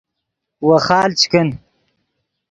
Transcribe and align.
ویخال 0.67 1.09
چے 1.19 1.25
کن 1.31 1.47